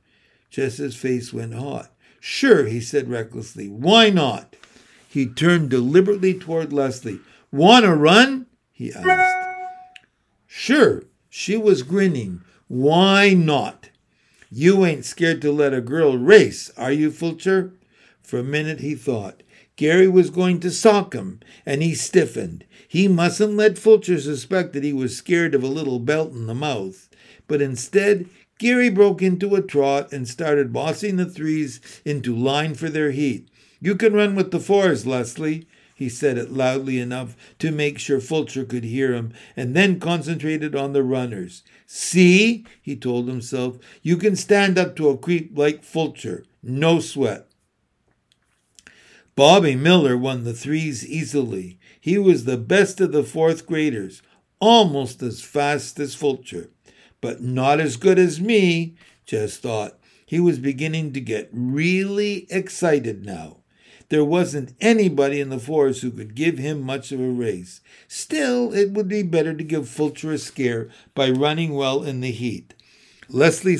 Jess's 0.48 0.96
face 0.96 1.34
went 1.34 1.52
hot. 1.52 1.90
Sure, 2.18 2.64
he 2.64 2.80
said 2.80 3.10
recklessly. 3.10 3.68
Why 3.68 4.08
not? 4.08 4.56
He 5.06 5.26
turned 5.26 5.68
deliberately 5.68 6.32
toward 6.32 6.72
Leslie. 6.72 7.20
Want 7.52 7.84
to 7.84 7.94
run? 7.94 8.46
he 8.72 8.92
asked. 8.94 9.48
Sure, 10.46 11.04
she 11.28 11.58
was 11.58 11.82
grinning. 11.82 12.40
Why 12.66 13.34
not? 13.34 13.90
You 14.50 14.86
ain't 14.86 15.04
scared 15.04 15.42
to 15.42 15.52
let 15.52 15.74
a 15.74 15.82
girl 15.82 16.16
race, 16.16 16.70
are 16.78 16.92
you, 16.92 17.10
Fulcher? 17.10 17.74
For 18.22 18.38
a 18.38 18.44
minute 18.44 18.80
he 18.80 18.94
thought. 18.94 19.42
Gary 19.76 20.08
was 20.08 20.30
going 20.30 20.58
to 20.60 20.70
sock 20.70 21.14
him, 21.14 21.38
and 21.66 21.82
he 21.82 21.94
stiffened. 21.94 22.64
He 22.88 23.08
mustn't 23.08 23.56
let 23.56 23.78
Fulcher 23.78 24.18
suspect 24.18 24.72
that 24.72 24.84
he 24.84 24.92
was 24.92 25.16
scared 25.16 25.54
of 25.54 25.62
a 25.62 25.68
little 25.68 25.98
belt 25.98 26.32
in 26.32 26.46
the 26.46 26.54
mouth. 26.54 27.10
But 27.46 27.60
instead, 27.60 28.26
Gary 28.58 28.88
broke 28.88 29.20
into 29.20 29.54
a 29.54 29.60
trot 29.60 30.12
and 30.12 30.26
started 30.26 30.72
bossing 30.72 31.16
the 31.16 31.26
threes 31.26 31.80
into 32.06 32.34
line 32.34 32.74
for 32.74 32.88
their 32.88 33.10
heat. 33.10 33.48
You 33.78 33.96
can 33.96 34.14
run 34.14 34.34
with 34.34 34.50
the 34.50 34.60
fours, 34.60 35.06
Leslie. 35.06 35.66
He 35.94 36.08
said 36.08 36.38
it 36.38 36.52
loudly 36.52 36.98
enough 36.98 37.36
to 37.58 37.70
make 37.70 37.98
sure 37.98 38.20
Fulcher 38.20 38.64
could 38.64 38.84
hear 38.84 39.12
him, 39.14 39.32
and 39.56 39.74
then 39.74 40.00
concentrated 40.00 40.74
on 40.74 40.94
the 40.94 41.02
runners. 41.02 41.62
See, 41.86 42.64
he 42.80 42.96
told 42.96 43.28
himself, 43.28 43.78
you 44.02 44.16
can 44.16 44.36
stand 44.36 44.78
up 44.78 44.96
to 44.96 45.10
a 45.10 45.18
creep 45.18 45.56
like 45.56 45.84
Fulcher. 45.84 46.44
No 46.62 46.98
sweat. 47.00 47.46
Bobby 49.36 49.76
Miller 49.76 50.16
won 50.16 50.44
the 50.44 50.54
threes 50.54 51.06
easily. 51.06 51.78
He 52.00 52.16
was 52.16 52.46
the 52.46 52.56
best 52.56 53.02
of 53.02 53.12
the 53.12 53.22
fourth 53.22 53.66
graders, 53.66 54.22
almost 54.60 55.22
as 55.22 55.42
fast 55.42 56.00
as 56.00 56.14
Fulcher. 56.14 56.70
But 57.20 57.42
not 57.42 57.78
as 57.78 57.98
good 57.98 58.18
as 58.18 58.40
me, 58.40 58.96
Jess 59.26 59.58
thought. 59.58 59.98
He 60.24 60.40
was 60.40 60.58
beginning 60.58 61.12
to 61.12 61.20
get 61.20 61.50
really 61.52 62.46
excited 62.48 63.26
now. 63.26 63.58
There 64.08 64.24
wasn't 64.24 64.72
anybody 64.80 65.40
in 65.40 65.50
the 65.50 65.58
forest 65.58 66.00
who 66.00 66.12
could 66.12 66.34
give 66.34 66.56
him 66.56 66.80
much 66.80 67.12
of 67.12 67.20
a 67.20 67.28
race. 67.28 67.82
Still, 68.08 68.72
it 68.72 68.92
would 68.92 69.08
be 69.08 69.22
better 69.22 69.52
to 69.52 69.64
give 69.64 69.86
Fulcher 69.86 70.32
a 70.32 70.38
scare 70.38 70.88
by 71.14 71.28
running 71.28 71.74
well 71.74 72.02
in 72.02 72.22
the 72.22 72.30
heat. 72.30 72.72
Leslie 73.28 73.76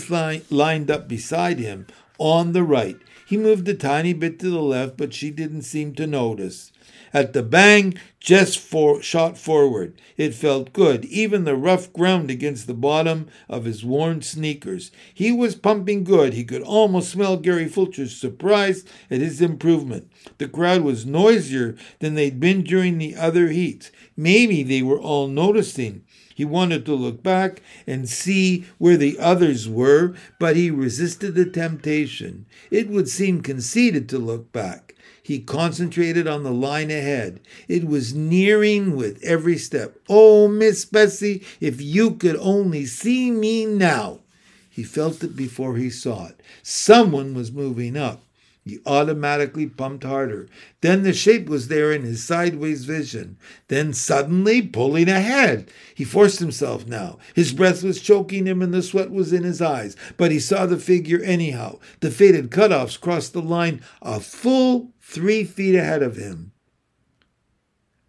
lined 0.51 0.91
up 0.91 1.09
beside 1.09 1.59
him 1.59 1.87
on 2.19 2.53
the 2.53 2.63
right, 2.63 2.99
he 3.27 3.37
moved 3.37 3.69
a 3.69 3.75
tiny 3.75 4.13
bit 4.13 4.39
to 4.39 4.51
the 4.51 4.63
left, 4.63 4.97
but 4.97 5.13
she 5.13 5.31
didn't 5.31 5.63
seem 5.63 5.95
to 5.97 6.07
notice. 6.07 6.71
At 7.13 7.33
the 7.33 7.43
bang, 7.43 7.95
Jess 8.21 8.55
for- 8.55 9.03
shot 9.03 9.37
forward. 9.37 10.01
It 10.17 10.33
felt 10.33 10.73
good, 10.73 11.05
even 11.07 11.43
the 11.43 11.57
rough 11.57 11.93
ground 11.93 12.31
against 12.31 12.67
the 12.69 12.75
bottom 12.75 13.27
of 13.49 13.65
his 13.65 13.85
worn 13.85 14.23
sneakers. 14.23 14.93
He 15.13 15.33
was 15.33 15.57
pumping 15.57 16.05
good. 16.05 16.35
He 16.35 16.45
could 16.45 16.63
almost 16.63 17.11
smell 17.11 17.37
Gary 17.37 17.67
Fulcher's 17.69 18.15
surprise 18.15 18.85
at 19.11 19.21
his 19.21 19.41
improvement. 19.41 20.09
The 20.39 20.47
crowd 20.49 20.83
was 20.83 21.05
noisier 21.05 21.75
than 21.99 22.15
they'd 22.15 22.39
been 22.39 22.63
during 22.63 22.99
the 22.99 23.17
other 23.17 23.49
heats. 23.49 23.91
Maybe 24.17 24.63
they 24.63 24.83
were 24.83 25.01
all 25.01 25.27
noticing. 25.27 26.03
He 26.37 26.45
wanted 26.45 26.85
to 26.85 26.95
look 26.95 27.23
back 27.23 27.63
and 27.87 28.07
see 28.07 28.67
where 28.77 28.99
the 28.99 29.19
others 29.19 29.71
were, 29.71 30.15
but 30.39 30.55
he 30.55 30.71
resisted 30.71 31.35
the 31.35 31.47
temptation. 31.47 32.45
It 32.71 32.91
would 32.91 33.09
seem 33.09 33.41
conceited 33.41 34.07
to 34.11 34.19
look 34.19 34.53
back. 34.53 34.95
He 35.23 35.39
concentrated 35.39 36.27
on 36.29 36.43
the 36.43 36.53
line 36.53 36.91
ahead. 36.91 37.41
It 37.69 37.87
was 37.87 38.15
nearing 38.15 38.97
with 38.97 39.25
every 39.25 39.57
step. 39.57 39.97
Oh, 40.11 40.47
Miss 40.47 40.85
Bessie, 40.85 41.43
if 41.59 41.81
you 41.81 42.11
could 42.11 42.37
only 42.37 42.85
see 42.85 43.31
me 43.31 43.65
now! 43.65 44.21
He 44.69 44.83
felt 44.83 45.25
it 45.25 45.37
before 45.37 45.79
he 45.79 45.89
saw 45.89 46.27
it. 46.27 46.43
Someone 46.63 47.33
was 47.33 47.51
moving 47.51 47.97
up. 47.97 48.26
He 48.67 48.81
automatically 48.85 49.69
pumped 49.69 50.03
harder. 50.03 50.49
Then 50.81 51.05
the 51.05 51.13
shape 51.13 51.49
was 51.49 51.69
there 51.69 51.93
in 51.93 52.03
his 52.03 52.25
sideways 52.25 52.85
vision. 52.85 53.39
Then 53.69 53.93
suddenly 53.93 54.61
pulling 54.61 55.09
ahead. 55.09 55.71
He 55.95 56.03
forced 56.03 56.41
himself 56.41 56.85
now. 56.85 57.19
His 57.33 57.53
breath 57.53 57.85
was 57.85 58.01
choking 58.01 58.45
him 58.45 58.63
and 58.63 58.75
the 58.75 58.83
sweat 58.83 59.13
was 59.13 59.33
in 59.33 59.45
his 59.45 59.63
eyes. 59.63 59.95
But 60.17 60.33
he 60.33 60.41
saw 60.41 60.67
the 60.67 60.79
figure 60.79 61.23
anyhow. 61.23 61.79
The 62.01 62.11
faded 62.11 62.51
cutoffs 62.51 63.01
crossed 63.01 63.35
the 63.35 63.41
line 63.41 63.83
a 64.03 64.19
full 64.19 64.91
three 65.01 65.45
feet 65.45 65.77
ahead 65.77 66.03
of 66.03 66.17
him. 66.17 66.51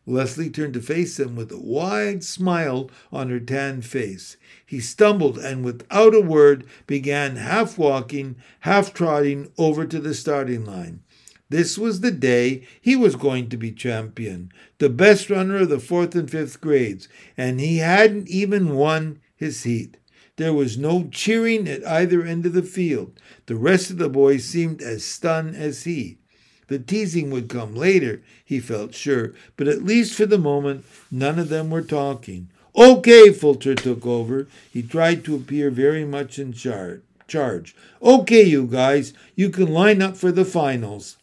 Leslie 0.09 0.49
turned 0.49 0.73
to 0.73 0.81
face 0.81 1.19
him 1.19 1.35
with 1.35 1.51
a 1.51 1.59
wide 1.59 2.23
smile 2.23 2.89
on 3.11 3.29
her 3.29 3.41
tanned 3.41 3.85
face. 3.85 4.37
He 4.65 4.79
stumbled 4.79 5.37
and, 5.37 5.65
without 5.65 6.15
a 6.15 6.21
word, 6.21 6.65
began 6.87 7.35
half 7.35 7.77
walking, 7.77 8.37
half 8.61 8.93
trotting 8.93 9.51
over 9.57 9.85
to 9.85 9.99
the 9.99 10.13
starting 10.13 10.63
line. 10.65 11.01
This 11.49 11.77
was 11.77 11.99
the 11.99 12.11
day 12.11 12.65
he 12.81 12.95
was 12.95 13.17
going 13.17 13.49
to 13.49 13.57
be 13.57 13.71
champion, 13.71 14.51
the 14.79 14.89
best 14.89 15.29
runner 15.29 15.57
of 15.57 15.69
the 15.69 15.79
fourth 15.79 16.15
and 16.15 16.31
fifth 16.31 16.61
grades, 16.61 17.09
and 17.37 17.59
he 17.59 17.77
hadn't 17.77 18.29
even 18.29 18.75
won 18.75 19.19
his 19.35 19.63
heat. 19.63 19.97
There 20.37 20.53
was 20.53 20.77
no 20.77 21.09
cheering 21.11 21.67
at 21.67 21.85
either 21.85 22.23
end 22.23 22.45
of 22.45 22.53
the 22.53 22.63
field. 22.63 23.19
The 23.47 23.55
rest 23.55 23.89
of 23.89 23.97
the 23.97 24.09
boys 24.09 24.45
seemed 24.45 24.81
as 24.81 25.03
stunned 25.03 25.55
as 25.55 25.83
he. 25.83 26.19
The 26.67 26.79
teasing 26.79 27.31
would 27.31 27.47
come 27.49 27.75
later, 27.75 28.21
he 28.43 28.59
felt 28.59 28.93
sure, 28.93 29.33
but 29.55 29.67
at 29.67 29.83
least 29.83 30.13
for 30.15 30.25
the 30.25 30.37
moment, 30.37 30.85
none 31.09 31.39
of 31.39 31.49
them 31.49 31.69
were 31.69 31.81
talking. 31.81 32.49
Okay, 32.75 33.31
Fulcher 33.31 33.73
took 33.73 34.05
over. 34.05 34.47
He 34.71 34.83
tried 34.83 35.23
to 35.25 35.35
appear 35.35 35.71
very 35.71 36.05
much 36.05 36.37
in 36.37 36.53
char- 36.53 36.99
charge. 37.27 37.75
Okay, 38.01 38.43
you 38.43 38.67
guys, 38.67 39.13
you 39.35 39.49
can 39.49 39.73
line 39.73 40.01
up 40.01 40.17
for 40.17 40.31
the 40.31 40.45
finals. 40.45 41.17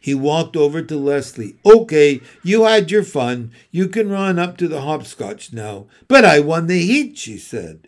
He 0.00 0.14
walked 0.14 0.56
over 0.56 0.82
to 0.82 0.96
Leslie. 0.96 1.54
Okay, 1.64 2.20
you 2.42 2.64
had 2.64 2.90
your 2.90 3.04
fun. 3.04 3.52
You 3.70 3.86
can 3.86 4.10
run 4.10 4.36
up 4.36 4.56
to 4.56 4.66
the 4.66 4.80
hopscotch 4.80 5.52
now. 5.52 5.86
But 6.08 6.24
I 6.24 6.40
won 6.40 6.66
the 6.66 6.84
heat, 6.84 7.16
she 7.16 7.38
said. 7.38 7.86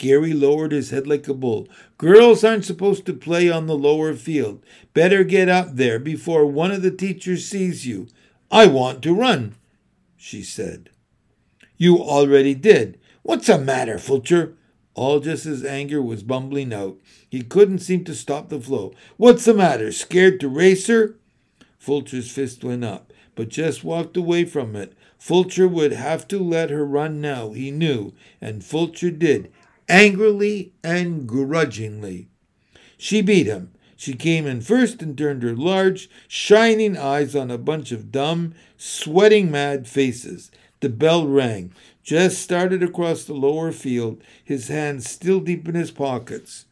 Gary 0.00 0.32
lowered 0.32 0.72
his 0.72 0.88
head 0.88 1.06
like 1.06 1.28
a 1.28 1.34
bull. 1.34 1.68
Girls 1.98 2.42
aren't 2.42 2.64
supposed 2.64 3.04
to 3.04 3.12
play 3.12 3.50
on 3.50 3.66
the 3.66 3.76
lower 3.76 4.14
field. 4.14 4.64
Better 4.94 5.24
get 5.24 5.50
up 5.50 5.76
there 5.76 5.98
before 5.98 6.46
one 6.46 6.70
of 6.70 6.80
the 6.80 6.90
teachers 6.90 7.46
sees 7.46 7.86
you. 7.86 8.08
I 8.50 8.66
want 8.66 9.02
to 9.02 9.14
run, 9.14 9.56
she 10.16 10.42
said. 10.42 10.88
You 11.76 11.98
already 11.98 12.54
did. 12.54 12.98
What's 13.22 13.48
the 13.48 13.58
matter, 13.58 13.98
Fulcher? 13.98 14.54
All 14.94 15.20
just 15.20 15.44
as 15.44 15.66
anger 15.66 16.00
was 16.00 16.22
bumbling 16.22 16.72
out. 16.72 16.96
He 17.28 17.42
couldn't 17.42 17.80
seem 17.80 18.04
to 18.04 18.14
stop 18.14 18.48
the 18.48 18.58
flow. 18.58 18.94
What's 19.18 19.44
the 19.44 19.52
matter? 19.52 19.92
Scared 19.92 20.40
to 20.40 20.48
race 20.48 20.86
her? 20.86 21.16
Fulcher's 21.78 22.30
fist 22.30 22.64
went 22.64 22.84
up, 22.84 23.12
but 23.34 23.50
just 23.50 23.84
walked 23.84 24.16
away 24.16 24.46
from 24.46 24.74
it. 24.76 24.94
Fulcher 25.18 25.68
would 25.68 25.92
have 25.92 26.26
to 26.28 26.38
let 26.38 26.70
her 26.70 26.86
run 26.86 27.20
now, 27.20 27.52
he 27.52 27.70
knew, 27.70 28.14
and 28.40 28.64
Fulcher 28.64 29.10
did 29.10 29.52
angrily 29.90 30.72
and 30.84 31.26
grudgingly. 31.26 32.28
She 32.96 33.20
beat 33.20 33.46
him. 33.46 33.72
She 33.96 34.14
came 34.14 34.46
in 34.46 34.62
first 34.62 35.02
and 35.02 35.18
turned 35.18 35.42
her 35.42 35.54
large, 35.54 36.08
shining 36.26 36.96
eyes 36.96 37.36
on 37.36 37.50
a 37.50 37.58
bunch 37.58 37.92
of 37.92 38.10
dumb, 38.10 38.54
sweating 38.78 39.50
mad 39.50 39.86
faces. 39.86 40.50
The 40.80 40.88
bell 40.88 41.26
rang. 41.26 41.72
Jess 42.02 42.38
started 42.38 42.82
across 42.82 43.24
the 43.24 43.34
lower 43.34 43.72
field, 43.72 44.22
his 44.42 44.68
hands 44.68 45.10
still 45.10 45.40
deep 45.40 45.68
in 45.68 45.74
his 45.74 45.90
pockets. 45.90 46.64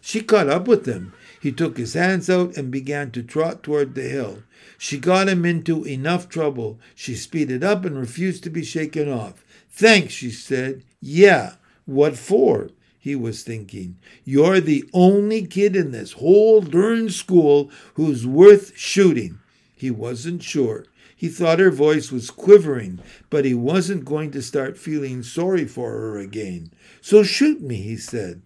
She 0.00 0.20
caught 0.20 0.48
up 0.48 0.68
with 0.68 0.86
him. 0.86 1.12
He 1.40 1.50
took 1.50 1.76
his 1.76 1.94
hands 1.94 2.30
out 2.30 2.56
and 2.56 2.70
began 2.70 3.10
to 3.12 3.22
trot 3.22 3.64
toward 3.64 3.94
the 3.94 4.02
hill. 4.02 4.44
She 4.78 4.98
got 4.98 5.28
him 5.28 5.44
into 5.44 5.84
enough 5.84 6.28
trouble. 6.28 6.78
She 6.94 7.16
speeded 7.16 7.64
up 7.64 7.84
and 7.84 7.98
refused 7.98 8.44
to 8.44 8.50
be 8.50 8.62
shaken 8.62 9.10
off. 9.10 9.44
Thanks, 9.70 10.12
she 10.12 10.30
said. 10.30 10.84
Yeah. 11.00 11.54
What 11.86 12.16
for? 12.18 12.70
He 12.98 13.14
was 13.14 13.42
thinking. 13.44 13.98
You're 14.24 14.60
the 14.60 14.84
only 14.92 15.46
kid 15.46 15.76
in 15.76 15.92
this 15.92 16.12
whole 16.12 16.60
darn 16.60 17.08
school 17.10 17.70
who's 17.94 18.26
worth 18.26 18.76
shooting. 18.76 19.38
He 19.76 19.90
wasn't 19.90 20.42
sure. 20.42 20.84
He 21.14 21.28
thought 21.28 21.60
her 21.60 21.70
voice 21.70 22.12
was 22.12 22.30
quivering, 22.30 23.00
but 23.30 23.44
he 23.44 23.54
wasn't 23.54 24.04
going 24.04 24.32
to 24.32 24.42
start 24.42 24.76
feeling 24.76 25.22
sorry 25.22 25.64
for 25.64 25.92
her 25.92 26.18
again. 26.18 26.72
So 27.00 27.22
shoot 27.22 27.62
me, 27.62 27.76
he 27.76 27.96
said. 27.96 28.42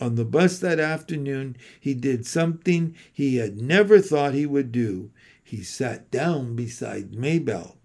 On 0.00 0.14
the 0.14 0.24
bus 0.24 0.58
that 0.60 0.78
afternoon, 0.78 1.56
he 1.80 1.92
did 1.92 2.26
something 2.26 2.94
he 3.12 3.36
had 3.36 3.60
never 3.60 4.00
thought 4.00 4.34
he 4.34 4.46
would 4.46 4.70
do. 4.70 5.10
He 5.42 5.62
sat 5.62 6.10
down 6.10 6.54
beside 6.54 7.14
May 7.14 7.38
Belle. 7.38 7.75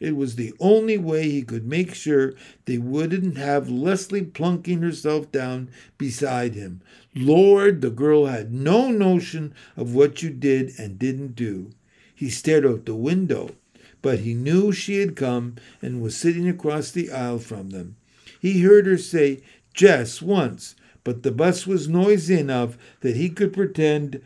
It 0.00 0.16
was 0.16 0.36
the 0.36 0.54
only 0.58 0.96
way 0.96 1.28
he 1.30 1.42
could 1.42 1.66
make 1.66 1.94
sure 1.94 2.32
they 2.64 2.78
wouldn't 2.78 3.36
have 3.36 3.68
Leslie 3.68 4.24
plunking 4.24 4.80
herself 4.80 5.30
down 5.30 5.68
beside 5.98 6.54
him. 6.54 6.80
Lord, 7.14 7.82
the 7.82 7.90
girl 7.90 8.26
had 8.26 8.52
no 8.52 8.90
notion 8.90 9.52
of 9.76 9.94
what 9.94 10.22
you 10.22 10.30
did 10.30 10.72
and 10.78 10.98
didn't 10.98 11.36
do. 11.36 11.70
He 12.14 12.30
stared 12.30 12.64
out 12.64 12.86
the 12.86 12.94
window, 12.94 13.54
but 14.00 14.20
he 14.20 14.32
knew 14.32 14.72
she 14.72 15.00
had 15.00 15.16
come 15.16 15.56
and 15.82 16.00
was 16.00 16.16
sitting 16.16 16.48
across 16.48 16.90
the 16.90 17.10
aisle 17.10 17.38
from 17.38 17.70
them. 17.70 17.96
He 18.40 18.62
heard 18.62 18.86
her 18.86 18.96
say, 18.96 19.42
Jess, 19.74 20.22
once, 20.22 20.74
but 21.04 21.22
the 21.22 21.30
bus 21.30 21.66
was 21.66 21.88
noisy 21.88 22.38
enough 22.38 22.78
that 23.00 23.16
he 23.16 23.28
could 23.28 23.52
pretend 23.52 24.22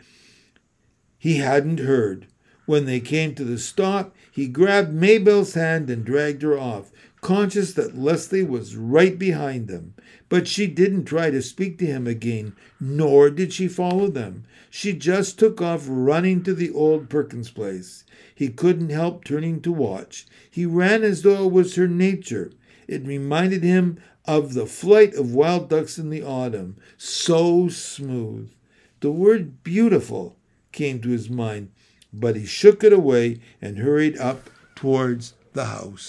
he 1.19 1.37
hadn't 1.37 1.81
heard. 1.81 2.27
When 2.67 2.87
they 2.87 3.01
came 3.01 3.35
to 3.35 3.45
the 3.45 3.59
stop, 3.59 4.15
he 4.31 4.49
grabbed 4.49 4.93
May 4.93 5.19
Belle's 5.19 5.55
hand 5.55 5.91
and 5.91 6.05
dragged 6.05 6.43
her 6.43 6.59
off, 6.59 6.91
conscious 7.21 7.75
that 7.75 7.99
Leslie 7.99 8.43
was 8.43 8.77
right 8.77 9.19
behind 9.19 9.69
them. 9.69 9.95
But 10.31 10.49
she 10.49 10.67
didn't 10.67 11.05
try 11.05 11.31
to 11.31 11.43
speak 11.43 11.79
to 11.79 11.87
him 11.87 12.07
again, 12.07 12.55
nor 12.81 13.29
did 13.29 13.53
she 13.53 13.69
follow 13.69 14.09
them. 14.09 14.45
She 14.71 14.95
just 14.95 15.39
took 15.39 15.61
off 15.61 15.85
running 15.87 16.43
to 16.45 16.55
the 16.55 16.71
old 16.71 17.09
Perkins 17.09 17.51
place. 17.51 18.05
He 18.35 18.49
couldn't 18.49 18.91
help 18.91 19.25
turning 19.25 19.61
to 19.61 19.71
watch. 19.73 20.27
He 20.51 20.65
ran 20.67 21.03
as 21.03 21.23
though 21.23 21.45
it 21.47 21.53
was 21.53 21.77
her 21.77 21.87
nature. 21.87 22.51
It 22.89 23.07
reminded 23.07 23.63
him 23.63 23.99
of 24.25 24.55
the 24.55 24.67
flight 24.67 25.15
of 25.15 25.35
wild 25.35 25.69
ducks 25.69 25.99
in 25.99 26.09
the 26.09 26.23
autumn, 26.23 26.77
so 26.97 27.69
smooth. 27.69 28.51
The 29.01 29.13
word 29.13 29.63
beautiful 29.63 30.37
came 30.73 31.01
to 31.03 31.11
his 31.11 31.29
mind 31.29 31.71
but 32.21 32.37
he 32.37 32.47
shook 32.47 32.85
it 32.85 32.93
away 32.93 33.41
and 33.61 33.79
hurried 33.79 34.17
up 34.19 34.49
towards 34.75 35.35
the 35.53 35.67
house. 35.67 36.03